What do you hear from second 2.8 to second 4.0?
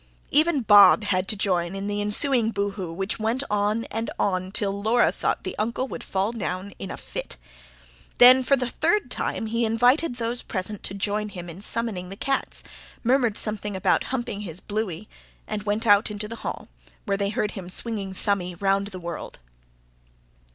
which went on